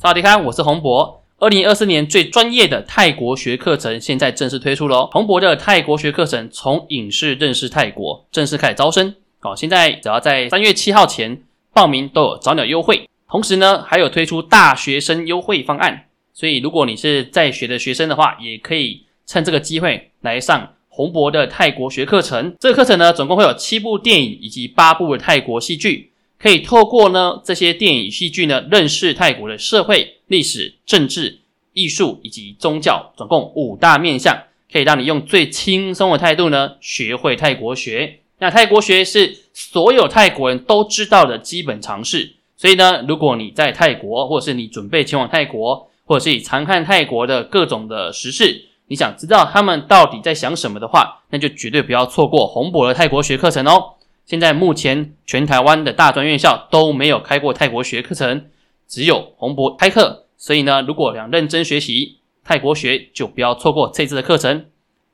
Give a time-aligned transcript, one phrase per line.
[0.00, 1.24] 萨瓦迪卡，我是洪博。
[1.38, 5.08] 二零二四年最专业的泰国学课程现在正式推出喽！
[5.10, 9.56] 洪博的泰国学课程从影视认识泰国正式开始招生哦。
[9.56, 11.42] 现在只要在三月七号前
[11.72, 16.04] 报名都有早鸟优惠，同时呢还有推出大学生优惠方案。
[16.32, 22.54] 所以如果你是在学的学生的话，也可以趁这个机会来上洪博的泰国学课程。
[22.60, 26.12] 这个课程呢总共会有七部电影以及八部泰国戏剧。
[26.40, 31.40] 可以透过呢这些电影戏剧呢，认识泰国的社会、历史、政治、
[31.72, 38.20] 艺术以及宗教，总共五大面向，可以让你用最轻松的态度呢，学会泰国学。
[38.38, 53.94] 那泰国学是所有泰国人都知道的基本常识，所以呢，如果你在泰国，或者是你准备前往泰国，或者是你常看泰国的各种的时事，你想知道他们到底在想什么的话，那就绝对不要错过洪博的泰国学课程哦。
[54.28, 58.44] 现在目前全台湾的大专院校都没有开过泰国学课程，
[58.86, 60.26] 只有洪博开课。
[60.36, 64.66] 所以呢，如果想认真学习泰国学，就不要错过这次的课程。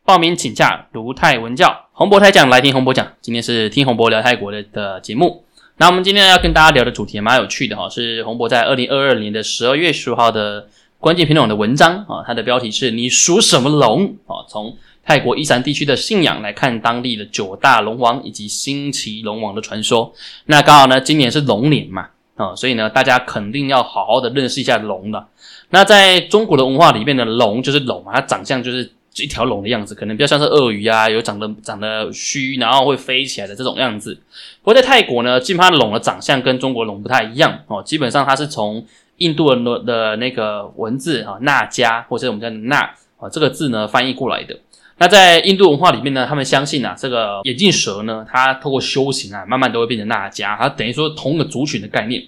[0.04, 3.06] 报名请假如泰文教，洪博泰讲来听洪博讲。
[3.20, 5.44] 今天是听洪博聊泰国的的节目。
[5.76, 10.66] 那我们今天要跟大家聊的主题蛮有趣的哈，是洪博在二零二二年的十二月十五号的
[10.98, 14.42] 关键品种的文章啊，它的标题是你属什么龙啊？
[14.48, 20.12] 从泰国伊山地区的信仰来看，当地的九大龙王以及星旗龙王的传说。
[20.46, 25.28] 那刚好呢，今年是龙年嘛，啊，所以呢，大家肯定要好好的认识一下龙了。
[25.70, 34.14] 那在中国的文化里面呢，龙就是龙嘛，它长相就是一条龙的样子，可能比较像是鳄鱼啊，有长得长得须，然后会飞起来的这种样子。
[34.62, 38.84] 不过在泰国呢，基本上龙的长相跟中国龙不太一样哦，基本上它是从
[39.18, 42.90] 印度的的那个文字啊，那迦或者我们叫那
[43.30, 44.58] 这个字呢翻译过来的。
[44.98, 52.22] 那在印度文化里面呢，他们相信啊，这个眼镜蛇呢，它透过修行啊，慢慢都会变成那迦，它等于说同个族群的概念。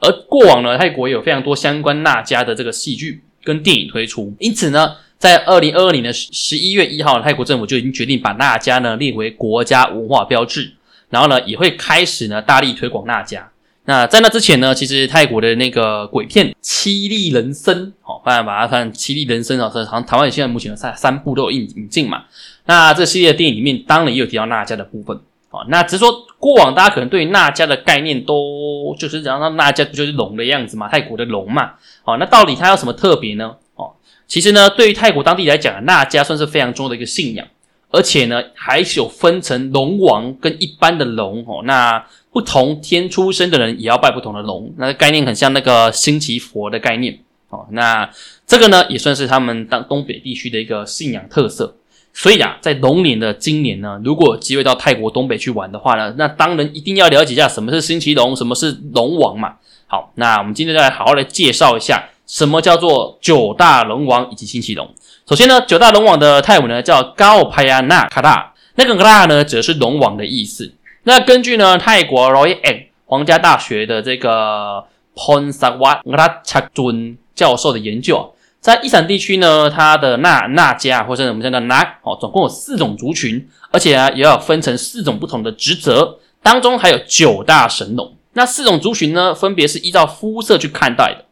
[0.00, 10.74] 而过往呢，泰国也有非常多相关那迦的这个戏剧跟电影推出，因此呢，在二零二二年的十一月一号，泰国政府就已经决定把那迦呢列为国家文化标志，
[11.08, 13.42] 然后呢，也会开始呢大力推广那迦。
[13.90, 22.22] 那在那之前呢，其实泰国的那个鬼片《凄厉人生》好，大家把它看《凄厉人生》啊，好像台湾现在目前有三三部都有引引进嘛。
[22.66, 25.18] 那这系列电影里面，当然也有提到娜迦的部分
[25.50, 25.66] 哦。
[25.66, 31.72] 那只是说过往大家可能对于娜迦的概念都就是讲到那迦不就是龙的样子嘛，泰国的龙嘛。
[32.04, 33.56] 哦，那到底它有什么特别呢？
[33.74, 33.90] 哦，
[34.28, 37.44] 其实呢，对于泰国当地来讲，娜迦算是非常重要的一个信仰，
[37.90, 41.62] 而且呢，还有分成龙王跟一般的龙哦。
[41.64, 47.18] 那不同天出生的人也要拜不同的龙，那概念很像那个星期佛的概念
[47.48, 47.66] 哦。
[47.72, 48.08] 那
[48.46, 51.76] 这个呢，也算是他们当东北地区的一个信仰特色。
[52.12, 59.54] 所以啊，在龙年的今年呢，如果有机会到泰国东北去玩的话呢，那当然一定要了解一下什么是星期龙，什么是龙王嘛。
[59.86, 64.88] 好，那我们今天就来好好的介绍一下什么叫做九大龙王以及星期龙。
[65.30, 70.74] 首先呢，九大龙王的泰文呢叫高派亚纳卡大，那个卡大呢则是龙王的意思。
[71.04, 78.26] 那根据呢泰国 Royal 皇家大学的这个 Ponsawat Ngachun 教授的研究啊，
[78.58, 88.16] 在伊产地区呢，它的那那家或者我们叫做那哦，总共有四种族群，而且啊也要分成四种不同的职责，当中还有九大神龙。
[88.32, 91.26] 那四种族群呢，分别是依照肤色去看待的。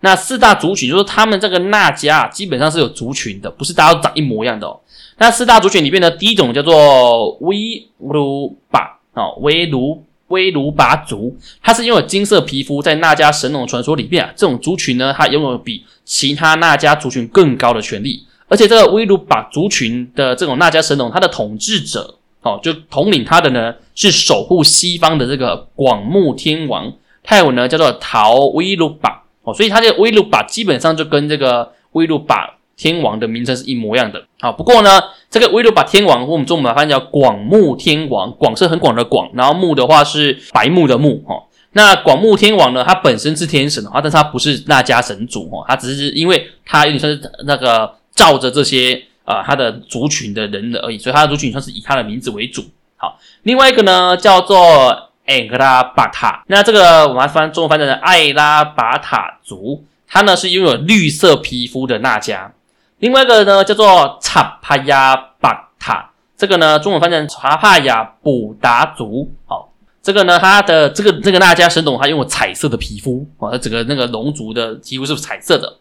[0.00, 4.80] 那四大族群就是他们这个那家基本上是有族群的，不是大家都长一模一样的哦。
[5.18, 8.98] 那四大族群里面呢，第一种叫做威鲁巴。
[9.12, 18.24] 哦，威卢威卢巴族，它是拥有金色皮肤，在那迦神龙传说里面啊，这种族群呢，它拥有比其他那迦族群更高的权利。
[18.46, 26.92] 而且这个威卢巴族群的这种那迦神龙，它的统治者哦，就统领它的呢，是守护西方的这个广目天王，
[27.24, 32.56] 泰文呢叫做陶威卢巴所以它这个威鲁巴基本上就跟这个威鲁巴。
[32.76, 34.88] 天王的名称是一模一样的，好，不过呢，
[35.30, 41.42] 这个威鲁巴天王，我们中文把它翻译叫广目天王，广是很广的广，然后目的话是白目的目，哈，
[41.72, 52.64] 那广目天王呢，他本身是天神的话，但是他不是那家神主，哈，他只是因为他有点像是那个罩着这些啊他的族群的人的而已，所以他的族群算是以他的名字为主。
[52.96, 62.52] 好，另外一个呢叫做艾拉巴塔，那这个我们翻中文翻译成艾拉巴塔族，他呢是拥有绿色皮肤的那家。
[62.98, 69.30] 另外一个呢，叫做查帕亚巴塔，这个呢，中文翻译成查帕亚布达族。
[69.46, 69.72] 好，
[70.02, 75.76] 这个呢，它的这个这个那迦神龙，它拥有彩色的皮肤啊，它整个那个龙族的皮肤是彩色的。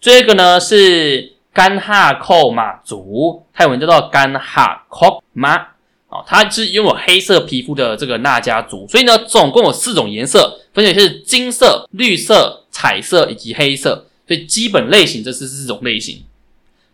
[0.00, 5.60] 这个呢是甘哈寇马族，泰文叫做甘哈寇马，
[6.12, 8.86] 哦，它是拥有黑色皮肤的这个纳家族。
[8.88, 12.60] 所以呢，总共有四种颜色，分别是金色、绿色。
[12.74, 16.22] 彩色以及黑色，所以基本类型这是四种类型。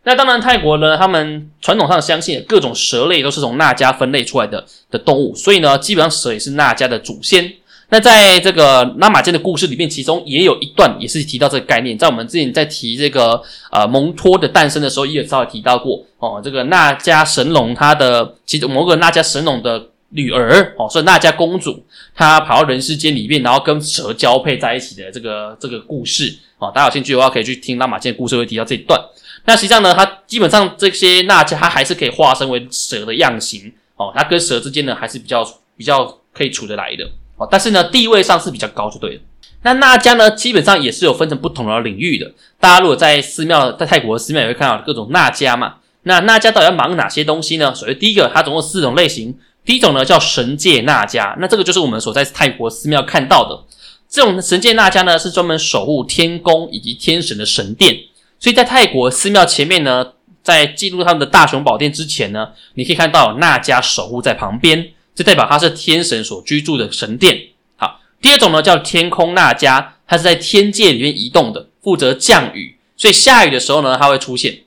[0.02, 7.54] 那当然，泰国呢，他们传统上相信各种蛇类都是从纳加分类出来的的动物，所以呢，基本上蛇也是纳加的祖先。
[7.90, 16.40] 那在这个拉玛间的故事里面，其中也有一段也是提到这个概念，在我们之前在提这个呃蒙托的诞生的时候，也有稍微提到过哦。
[16.44, 21.82] 这个纳迦神龙，他的其中某个纳迦神龙的女儿哦，是纳迦公主，
[22.14, 26.70] 她跑到人世间里面，然后跟蛇交配在一起的这个这个故事哦。
[26.74, 29.00] 大家有兴趣的话，可以去听拉玛间的故事，会提到这一段。
[29.46, 34.12] 那实际上呢，它基本上这些纳迦，它还是可以化身为蛇的样型哦。
[34.14, 35.42] 它跟蛇之间呢，还是比较
[35.74, 37.08] 比较可以处得来的
[37.38, 37.48] 哦。
[37.50, 39.20] 但是呢，地位上是比较高，就对了。
[39.62, 42.30] 那纳迦呢，基本上也是有分成不同的领域的。
[42.60, 45.76] 大家如果在寺庙，在泰国的寺庙也会看到各种纳迦嘛。
[46.02, 47.74] 那纳迦到底要忙哪些东西呢？
[47.74, 49.36] 首先，第一个，它总共四种类型。
[49.64, 53.64] 第一种呢，叫神界纳迦，那这个就是我们所在泰国寺庙看到的
[54.08, 57.94] 这种神界纳迦呢，是专门守护天宫以及天神的神殿。
[58.38, 60.12] 所以在泰国寺庙前面呢，
[60.42, 67.36] 在进入他们的大雄宝殿之前呢，你可以看到那迦守护在旁边，这代表他是天神所居住的神殿。
[67.74, 74.60] 好，第二种呢叫天空那迦，它是在天界里面移动的，负责降雨，所以下雨的时候呢，它会出现。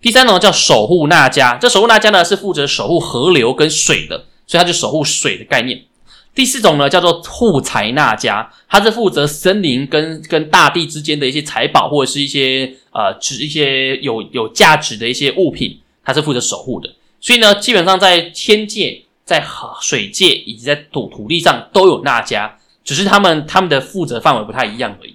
[0.00, 5.82] 第三种叫守护那迦，这守护那迦呢是负责守护河流跟水的，所以它就守护水的概念。
[6.34, 16.88] 第四种呢，叫做护财那迦，它是负责森林跟跟大地之间的一些财宝或者是一些呃，指一些有有价值的一些物品，它是负责守护的。
[17.20, 19.46] 所以呢，基本上在天界、在
[19.80, 25.14] 水界以及在土土地上都有那家，只是他们他们的负责范围不太一样而已。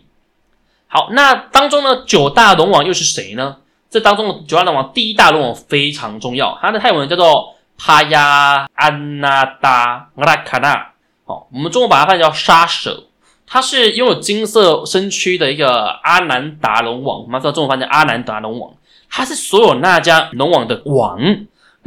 [0.87, 3.57] 好，那当中呢，九大龙王又是谁呢？
[3.89, 10.93] 这当中的九大龙王，第一大龙王非常重要，它的泰文叫做帕亚安纳达拉卡纳。
[11.25, 13.09] 哦，我们中文把它翻译叫杀手，
[13.45, 18.71] 他是拥有金色身躯的一个阿南达龙王，我们知道中文翻译阿南达龙王，
[19.09, 21.19] 他是所有那家龙王的王。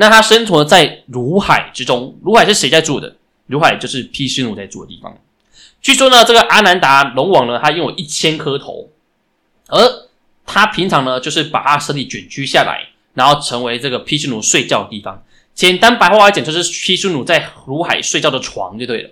[0.01, 3.17] 那他生活在如海之中，如海是谁在住的？
[3.47, 5.19] 如海就是毗湿奴在住的地方。
[5.83, 8.91] 据说呢，这个阿南达龙王呢，他拥有一千颗头，
[9.67, 10.09] 而
[10.47, 15.21] 他平常呢，就是把他身体卷曲下来，然后成为这个毗湿奴睡觉的地方。
[15.53, 19.11] 简单白话来讲，就是毗湿奴在如海睡觉的床就对了。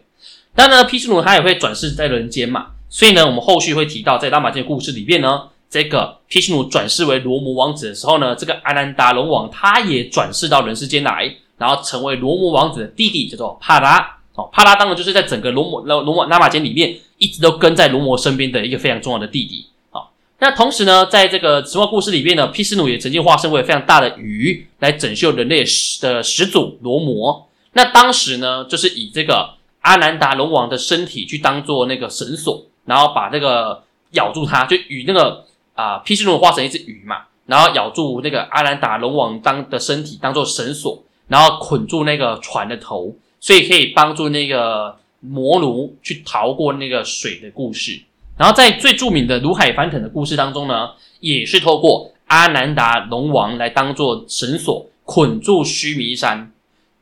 [0.54, 14.18] 当然呢，毗湿奴他也会转世在人间嘛，所以呢，我们后续会提到，在拉玛间故事里面呢，这个毗湿奴转世为罗摩王子的时候呢，这个阿兰达龙王他也转世到人世间来，然后成为罗摩王子的弟弟，叫做帕拉。
[14.34, 19.66] 哦，帕拉当然就是在整个罗摩罗罗摩拉玛间里面一直都跟在罗摩身边的一个非常重要的弟弟。
[19.90, 25.64] 好，那同时呢，在这个神话故事里面呢，毗湿奴也曾经化身为非常大的鱼来拯救人类
[26.00, 27.48] 的始祖罗摩。
[27.72, 29.56] 那当时呢，就是以这个。
[29.86, 33.84] 阿南达龙王的身体去当做那个绳索，然后把那个
[34.14, 35.45] 咬住它，就与那个
[35.76, 48.02] 啊毗湿奴化成一只鱼嘛，然后咬住那个阿南达龙王当的身体当做绳索，然后捆住那个船的头，所以可以帮助那个魔奴去逃过那个水的故事。
[48.36, 50.90] 然后在最著名的如海翻腾的故事当中呢，
[51.20, 56.50] 也是透过阿南达龙王来当做绳索捆住须弥山，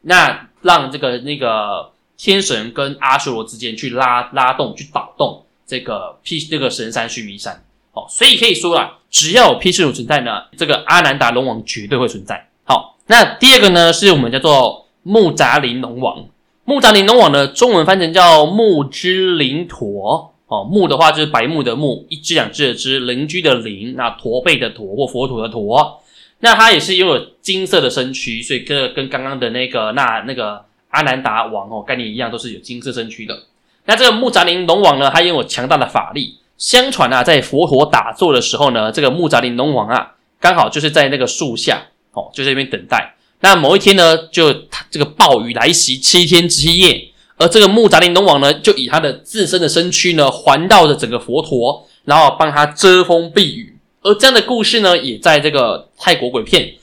[0.02, 1.90] 那让这个那个。
[2.16, 7.63] 天神跟阿修罗之间去拉拉动、去导动这个 P 这个神山须弥山，
[7.94, 12.48] 好，所以可以说啊，只要有 P 师徒存在呢，这个阿南达龙王绝对会存在。
[12.64, 16.26] 好，那第二个呢，是我们叫做木扎林龙王。
[16.64, 20.34] 木扎林龙王呢，中文翻成叫木之灵驼。
[20.46, 26.02] 哦，木的话就是白木的木，一只两只的只，邻居的邻，那驼背的驼或佛陀的驼。
[26.40, 30.64] 那它也是拥有金色的身躯，所以跟跟刚刚的那个那那个。
[30.94, 33.36] 阿南达王哦，概念一样都是有金色身躯的。
[33.84, 36.38] 那这个木扎林龙王呢，他拥有强大的法力。
[36.56, 43.14] 相传啊，在佛陀打坐的时候呢，这个木扎林龙王啊，刚好就是在那个树下哦，就在那边等待。
[43.40, 44.52] 那某一天呢，就
[44.90, 53.76] 这个暴雨来袭，七天七夜，而这个木扎林龙王呢，就以他的自身的身躯呢，环绕着整个佛陀，然后帮他遮风避雨。
[54.02, 56.74] 而这样的故事呢，也在这个泰国鬼片。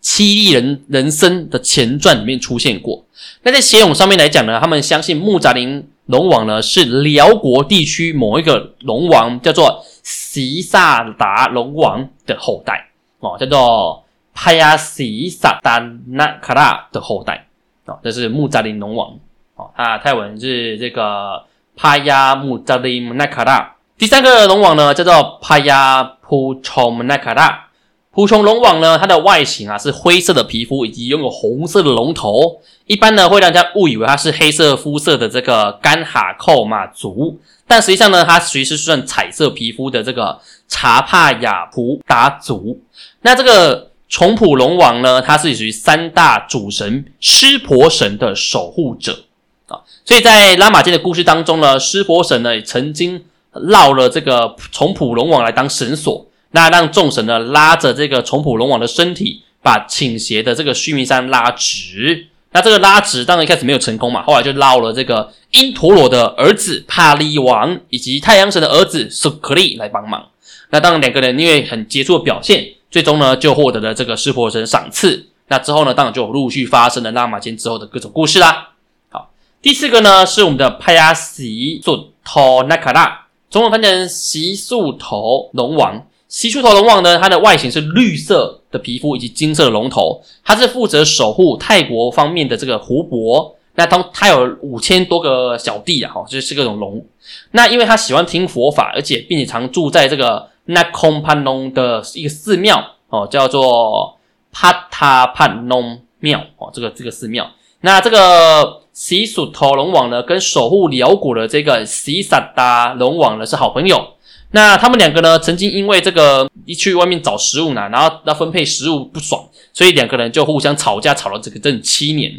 [0.00, 3.06] 七亿人人生的前传里面出现过。
[3.42, 12.88] 那在写勇上面来讲呢，他们相信木扎林龙王呢是辽国地区某一个龙王，叫做席萨达龙王的后代
[13.20, 17.46] 哦，叫做帕亚席萨达那卡拉的后代
[17.86, 19.16] 哦，这是穆扎林龙王
[19.56, 21.44] 哦，他泰文是这个
[21.76, 23.74] 帕亚穆扎林那卡拉。
[23.96, 27.68] 第三个龙王呢叫做帕亚普冲那卡拉。
[28.14, 32.60] 蒲琼龙王呢，它的外形啊是灰色的皮肤，以及拥有红色的龙头。
[32.86, 42.80] 一般呢会让人家误以为它是黑色肤色的这个干哈扣马族，但实际上呢，它其实是算彩色皮肤的这个查帕雅普达族。
[43.22, 49.24] 那这个虫普龙王呢，它是属于三大主神湿婆神的守护者
[49.66, 49.80] 啊。
[50.04, 56.26] 所以在拉玛间的故事当中呢，湿婆神呢也曾经绕了这个虫普龙王来当绳索。
[56.54, 62.28] 那让众神呢拉着这个重普龙王的身体，把倾斜的这个须弥山拉直。
[62.52, 70.28] 那这个拉直当然一开始没有成功嘛，后来就捞了这个因陀罗的儿子帕利王以及太阳神的儿子苏克利来帮忙。
[70.70, 75.26] 那当然两个人因为很杰出的表现，最终呢就获得了这个湿婆神赏赐。
[75.48, 78.68] 那之后呢，当然就陆续发生了拉玛间之后的各种故事啦。
[79.10, 86.06] 好，第四个呢是我们的帕亚西索托纳卡拉，中文翻译成习素头龙王。
[86.34, 93.54] 西树头龙王呢，它的外形是绿色的皮肤以及金色的龙头，它是负责守护泰国方面的这个湖泊。
[93.76, 97.06] 那它它有五千多个小弟啊，哈，就是各种龙。
[97.52, 104.18] 那因为他喜欢听佛法，而且并且常住在这个那空潘龙的一个寺庙哦，叫做
[104.50, 107.48] 帕塔潘龙庙哦，这个这个寺庙。
[107.82, 114.13] 那这个西属头龙王呢，跟守护辽国的这个西萨达龙王呢是好朋友。
[114.54, 122.32] 那他们两个呢，曾经因为这个一去外面找食物呢，然后要分配食物不爽，所以两个人就互相吵架，吵了这个整七年。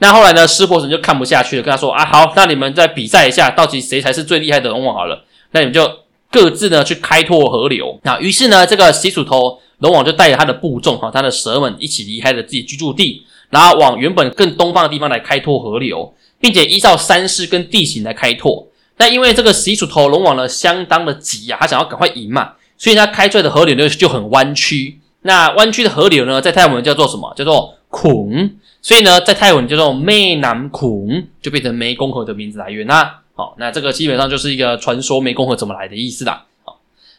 [0.00, 4.94] 那后来呢，湿婆神就看不下去了，跟他说：“啊，好，那你们再比赛一下，到底谁才是最厉害的龙王？
[4.94, 5.90] 好了，那你们就
[6.30, 18.65] 各自呢去开拓河流。”那于是呢，这个洗鼠头龙王就带着他的部众哈，他的蛇们一起离开了自己居住地，然后往原本更东方的地方来开拓河流，并且依照山势跟地形来开拓。
[18.98, 25.00] 那因为这个洗鼠头龙王呢，相当的急啊，他想要赶快赢嘛，所以他开出来的河流呢就很弯曲。
[25.22, 27.32] 那弯曲的河流呢，在泰文叫做什么？
[27.36, 28.50] 叫做孔。
[28.80, 33.22] 所以呢，在泰文叫做湄南孔，就变成湄公河的名字来源啦。
[33.34, 36.44] 好，那这个基本上就是一个传说湄公河怎么来的意思啦。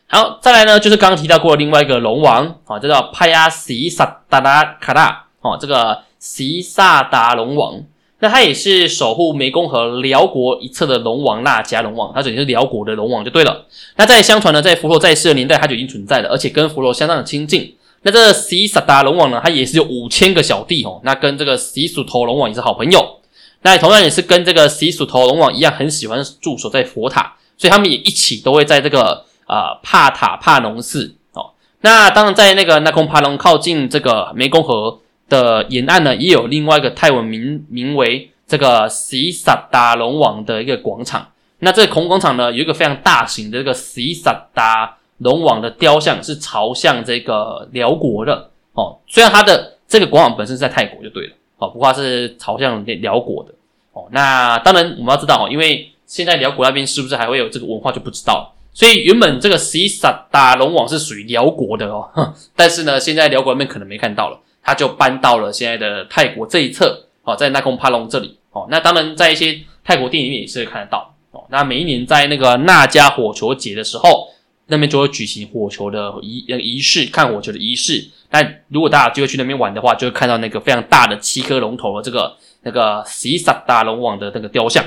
[0.07, 7.84] 好，再来呢，就是刚刚提到过另外一个龙王，啊，叫做帕亚西萨达拉卡拉，哦，这个西萨达龙王。
[8.19, 13.65] 那他也是守护湄公河辽国一侧的龙王那迦龙王，他等于是辽国的龙王就对了。
[13.95, 17.75] 那在相传呢，在佛陀在世的年代，他就已经存在了，而且跟佛陀相当的亲近。
[18.01, 23.19] 那这西萨达龙王呢，他也是有五千个小弟哦，那跟这个西属头龙王也是好朋友。
[23.62, 31.51] 那同样也是跟这个西属头龙王一样，很喜欢驻守在佛塔，所以他们也一起都会在这个呃帕塔帕农寺哦。
[31.81, 35.01] 那当然在那个那空帕隆靠近这个湄公河。
[35.29, 41.27] 的沿岸呢，也有另外一个泰文名名为这个西萨达龙王的一个广场。
[41.60, 48.98] 那这个孔广场呢，有一个非常大型的这个西萨达龙王的雕像，是朝向这个辽国的哦。
[49.07, 53.53] 虽然它的这个广场本身是在泰国就对了哦，不过它是朝向辽国的
[53.93, 54.07] 哦。
[54.12, 58.53] 那当然我们要知道哦，因为现在辽国那边是不是还会有这个文化就不知道。
[58.72, 62.07] 所以原本这个西萨达龙王是属于辽国的哦，
[62.55, 64.39] 但是呢，现在辽国那边可能没看到了。
[64.67, 74.27] 他就搬到了现在的泰国这一侧，哦，在纳空帕隆这里，哦，那当然在一些泰国电影里也是看得到，哦，那每一年在那个那迦火球节的时候，
[74.65, 78.09] 那边就会举行火球的仪仪式，看火球的仪式。
[78.29, 84.83] 但如果大家就会去那边玩的话，就会看到那个非常大的七颗龙头的这个那个西萨达龙王的那个雕像。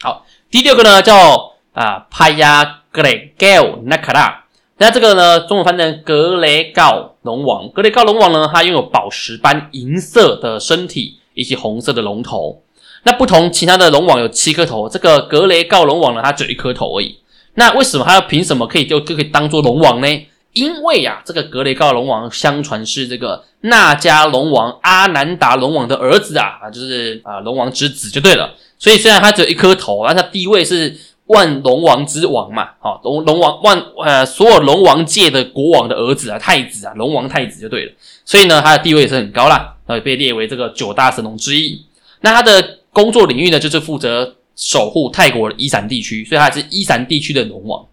[0.00, 4.46] 好，第六个呢叫啊帕亚格雷盖尔纳卡拉。
[4.80, 7.68] 那这个呢，中文翻译成格雷高龙王。
[7.70, 12.62] 格雷高龙王呢，它拥有宝石般银色的身体以及红色的龙头。
[13.02, 17.18] 那不同其他的龙王有七颗头，这个格雷高龙王呢，它只有一颗头而已。
[17.54, 20.26] 那为什么它要凭什么可以就就可以当做龙王呢？
[20.52, 28.54] 因为呀，这个格雷高龙王相传是这个那迦龙王阿南达龙王的儿子啊，啊，就是啊龙王之子就对了。
[28.78, 30.96] 所以虽然他只有一颗头，但他地位是。
[31.28, 37.92] 万龙王之王嘛，好龙龙王万呃所有龙王界的国王的儿子啊，太子啊，龙王太子就对了。
[38.24, 41.84] 所以呢，他的地位也是很高啦，呃，被列为这个九大神龙之一。
[42.22, 47.84] 那他的工作领域呢，就是负责守护泰国的伊散地区，所以他是伊散地区的龙王。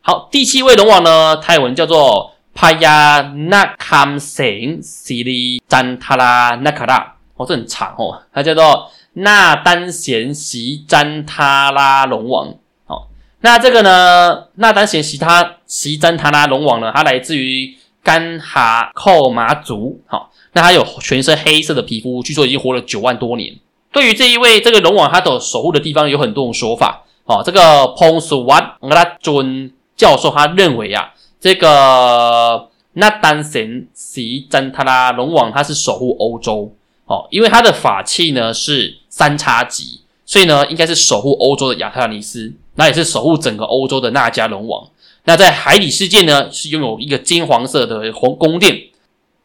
[0.00, 8.90] 好，第七位龙王呢，泰文叫做帕亚纳坎森西里詹塔拉纳卡拉，哦，这很长哦，他叫做。
[9.18, 12.54] 那丹贤习占他拉龙王，
[12.84, 13.08] 好，
[13.40, 14.48] 那这个呢？
[14.56, 16.92] 那丹贤习他习占他拉龙王呢？
[16.94, 23.56] 他来自于甘哈寇马族，好，那他有全身黑色的皮肤，据说已经活了九万多年。
[23.90, 36.74] 对于这一位这个龙王，他的守护的地方有很多种说法，哦，这个彭苏瓦拉尊教授他认为啊，这个那丹贤席真塔拉龙王他是守护欧洲
[37.06, 44.88] 哦，因为他的法器呢是三叉戟，所以呢应该是守护欧洲的亚特兰蒂斯，那也是守护整个欧洲的那迦龙王。
[45.24, 48.82] 那在海底世界呢是拥有一个金黄色的红宫殿。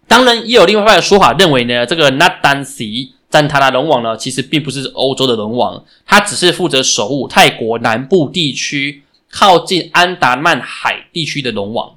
[0.08, 11.96] 当然，也有另外一派的说法认为呢，这个那丹西赞塔拉龙王呢其实并不是欧洲的龙王，他只是负责守护泰国南部地区靠近安达曼海地区的龙王。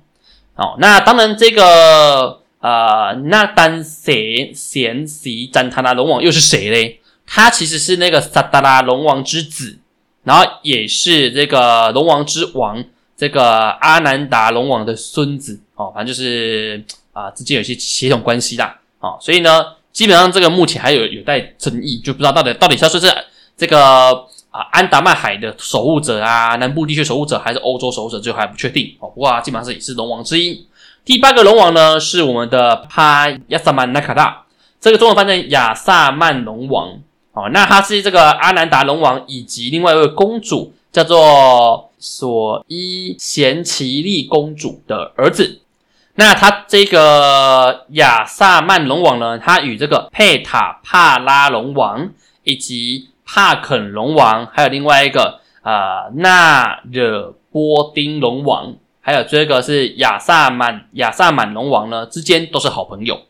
[0.55, 6.99] 哦，那当然，这个呃，那丹谁贤席赞塔拉龙王又是谁嘞？
[7.27, 9.79] 他其实是那个萨达拉龙王之子，
[10.23, 12.83] 然后也是这个龙王之王，
[13.19, 15.61] 这个阿南达龙王的孙子。
[15.75, 18.81] 哦，反正就是啊，之间有些血统关系啦。
[18.99, 23.07] 哦，所以呢，基本上这个目前还有有待争议，就不知道到底到底是说是
[23.59, 24.27] 这个。
[24.55, 29.09] 啊，安达曼海的守护者啊，南部地区守护者还是欧洲守护者，最后还不确定哦。
[29.09, 30.65] 不过基本上是也是龙王之一。
[31.05, 34.45] 第八个龙王呢，是我们的帕亚萨曼纳卡达，
[34.81, 36.99] 这个中文翻成亚萨曼龙王
[37.33, 37.51] 哦。
[37.53, 45.61] 那他是这个阿南达龙王以及另外一位公主，叫做索伊贤奇利公主的儿子。
[46.15, 52.09] 那他这个亚萨曼龙王呢，他与这个佩塔帕拉龙王
[52.45, 63.21] 以及帕肯龙王，还有另外一个啊纳惹波丁龙王，还有这个是亚萨满亚萨满龙王呢，之间都是好朋友。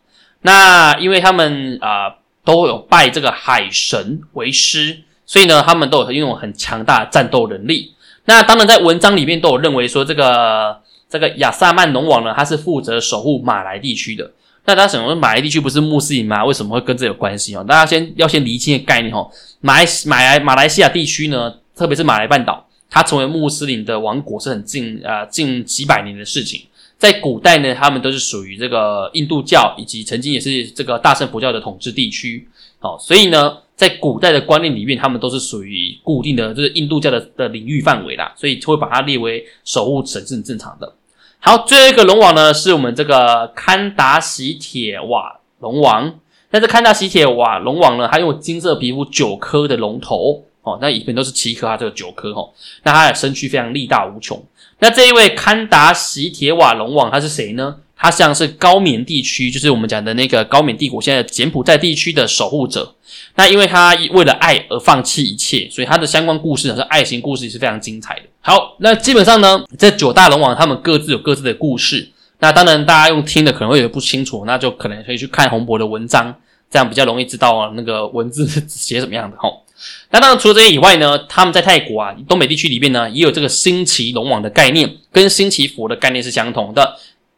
[0.43, 2.15] 那因为他们啊
[2.45, 7.93] 都有拜这个海神为师，所以呢他们都有拥有很强大的战斗能力。
[8.27, 14.31] 那当然在文章里面都有认为说，这个这个亚萨曼龙王呢，他是负责守护马来地区的。
[14.67, 16.45] 那大家想说，马来地区不是穆斯林吗？
[16.45, 17.65] 为什么会跟这有关系哦？
[17.69, 19.29] 大家先要先厘清概念哦。
[19.61, 26.63] 马来马来马来西亚地区呢，特别是马来半岛，它成为穆斯林的王国是很近啊近几百年的事情。
[26.97, 32.47] 在古代呢，他们都是属于这个印度教以及曾经也是这个大乘佛教的统治地区。
[32.79, 40.95] 好，所以呢，在古代的观念里面，他们都是属于固定的，就是印度教的的领域范围啦，所以就会把它列为守护神是很正常的。
[41.41, 46.15] 好，最后一个龙王呢，是我们这个堪达喜铁瓦龙王。
[46.51, 52.51] 但是堪达喜铁瓦龙王呢，他用金色皮肤，九颗的龙头哦，那以前都是七颗，它这个九颗哦。
[52.83, 54.43] 那他的身躯非常力大无穷。
[54.81, 57.77] 那这一位堪达喜铁瓦龙王他是谁呢？
[57.97, 62.95] 他像是高棉地区，就是我们讲的那个高棉帝国，现在柬埔寨地区的守护者。
[63.37, 68.23] 那因为他为了爱而放弃一切，所以他的相关故事呢，是爱情故事也是非常精彩的。
[68.41, 72.11] 好，那基本上呢，这九大龙王他们各自有各自的故事。
[72.41, 76.35] 那当然，大家用听的可能会有点不清楚，那就可能可以去看洪博的文章，
[76.69, 79.64] 这样比较容易知道那个文字写什么样的吼。
[80.11, 86.97] 那当然，除了这些以外呢，他们在泰国啊，东北地区里面呢，也有这个星期龙王的概念，跟星期佛的概念是相同的。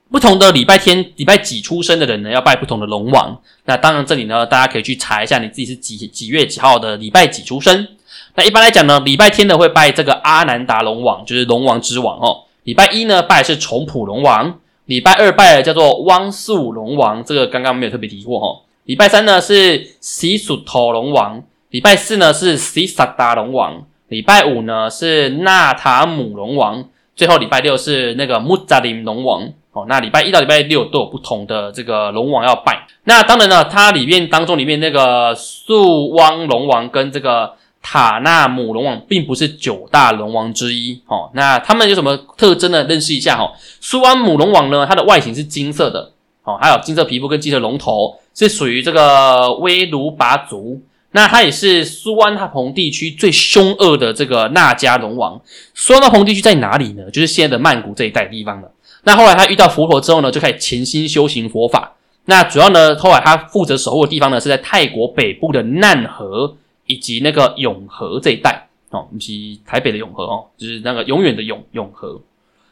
[0.08, 3.40] 不同的礼拜天、礼拜几出生的人呢，要拜不同的龙王。
[3.64, 7.88] 那当然，这里呢，大家可以去查一下你自己是几几月几号的礼拜几出生。
[8.36, 12.44] 那一般来讲呢，礼拜天呢会拜这个阿南达龙王，就是龙王之王哦。
[12.62, 18.62] 礼拜一呢拜是重普龙王，礼拜二拜叫做汪素龙王，这个刚刚没有特别提过哈。
[18.84, 29.52] 礼拜三呢是西属头龙王，礼拜四呢是西萨达龙王，礼拜五呢是纳塔姆龙王，最后礼拜六是那个穆扎林龙王。
[29.72, 32.86] 哦，那礼拜一到礼拜六都有不同的这个龙王要拜。
[33.04, 37.52] 那当然呢，它里面当中里面那个素汪龙王跟这个
[37.82, 41.02] 塔纳姆龙王，并不是九大龙王之一。
[41.08, 42.84] 哦，那他们有什么特征呢？
[42.84, 43.52] 认识一下哈。
[43.80, 46.12] 苏汪母龙王呢，它的外形是金色的，
[46.44, 50.80] 哦，还有金色皮肤跟金色龙头，是属于这个威卢拔族。
[51.16, 55.40] 那它也是苏安哈蓬地区最凶恶的这个纳迦龙王。
[55.74, 57.10] 苏湾哈蓬地区在哪里呢？
[57.10, 58.70] 就是现在的曼谷这一带地方了。
[59.04, 61.94] 那后来他遇到佛陀之后呢，就开始潜心修行佛法。
[62.26, 69.32] 那主要呢，后来他负责守护的地方呢，是在泰国北部的难河以及那个永和这一带哦，不是
[69.64, 72.20] 台北的永和哦，就是那个永远的永永和。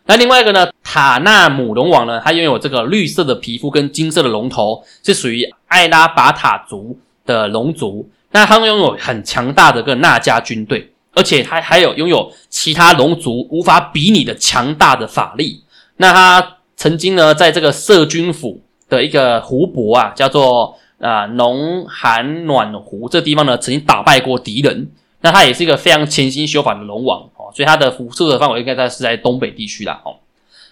[0.05, 8.07] 那另外一个呢，塔纳姆龙王呢，他拥有这个绿色的皮肤跟金色的龙头，是属于艾拉巴塔族的龙族。
[8.35, 15.63] 那他们拥有很强大的个纳迦军队，而且他还有拥有其他龙族无法比拟的强大的法力。
[15.99, 24.91] 那他曾经呢，在这个色军府的一个湖泊啊，叫做啊农寒暖湖这地方呢，曾经打败过敌人。
[25.21, 30.17] 那他也是一个非常潜心修法的龙王哦，所以他的辐射的范围应该在是在东北地区啦哦。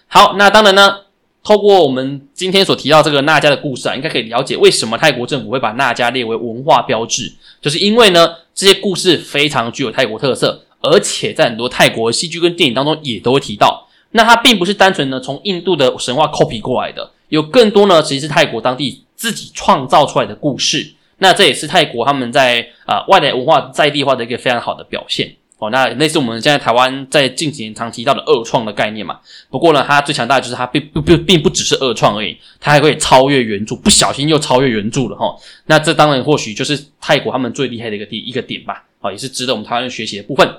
[0.07, 0.97] 好，那当然呢，
[1.43, 13.87] 透过我们今天所提到这个纳迦的故事啊，应该可以了解为什么泰国政府会把纳迦列为文化标志，就是因为呢，这些故事非常具有泰国特色，而且在很多泰国戏剧跟电影当中也都会提到。
[14.11, 20.93] 那它并不是单纯的从印度的神话 copy 过来的，有更多呢，其实是泰国当地自己创造出来的故事。
[21.17, 25.35] 那这也是泰国他们在啊外来文化在地化的一个非常好的表现。
[25.63, 29.19] 哦，那类似我们现在台湾在近几年常提到的二创的概念嘛。
[29.49, 35.35] 不过呢，它最强大的就是它并不并并不只是二创而已，它还会超越原著，不小心又超越原著了哈。
[35.67, 38.83] 那这当然或许就是泰国他们最厉害的一个第一个点吧。
[38.99, 40.49] 啊，也是值得我们台湾人学习的部分。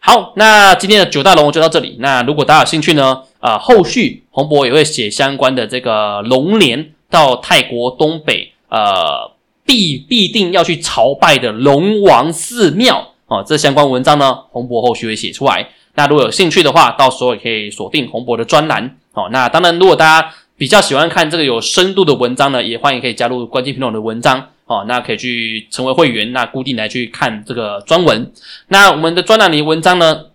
[0.00, 1.96] 好，那今天的九大龙就到这里。
[2.00, 9.30] 那如果大家有兴趣呢，啊，后续洪博也会写相关的这个龙年到泰国东北，呃，
[9.64, 13.13] 必必定要去朝拜的龙王寺庙。
[13.26, 15.68] 哦，这相关文章呢，洪博后续会写出来。
[15.94, 18.96] 那如果有兴趣的话，到时候也可以锁定洪博的专栏。
[19.12, 24.48] 哦，那当然，如果大家比较喜欢看这个有深度的文章呢，也欢迎可以加入关键品种的文章。
[24.66, 28.32] 哦，那可以去成为会员，那固定来去看这个专文。
[28.68, 30.26] 那我们的专栏里文章呢，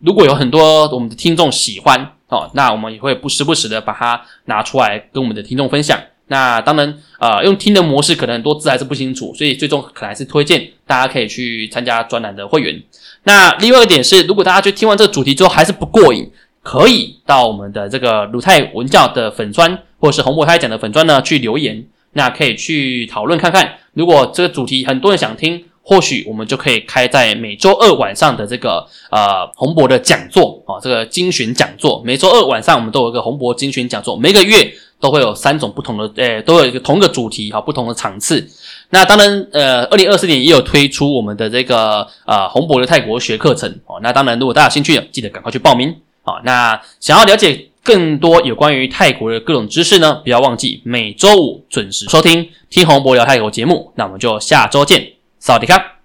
[0.00, 5.98] 如果有很多我们的听众喜欢，哦，那我们也会不时不时的把它拿出来跟我们的听众分享。
[6.28, 12.82] 那当然，呃，用听的模式可能很多字还是不清楚，所以最终可能还是推荐大家可以去参加专栏的会员。
[13.24, 16.30] 那另外一点是，如果大家就听完这个主题之后还是不过瘾，
[16.62, 23.76] 可以到我们的这个鲁泰文教的粉砖，或者是红博泰讲的粉砖呢去留言，那可以去讨论看看。
[23.94, 32.02] 如果这个主题很多人想听，或许我们就可以开在每周二晚上的这个呃红博的讲座啊，这个精选讲座。
[32.04, 34.74] 每周二晚上我们都有一个红博精选讲座，每个月。
[35.00, 38.46] 都会有三种不同的，诶，都有一个同一个主题哈，不同的场次。
[38.90, 44.00] 那当然，呃，二零二四年也有推出我们的这个呃红博的泰国学课程哦。
[44.02, 53.92] 那当然，如果大家有兴趣的，记得赶快去报名好，那想要了解更多有关于泰国的各种知识呢，不要忘记每周五准时收听听红博聊泰国节目。
[53.94, 55.97] 那我们就下周见，萨瓦迪卡。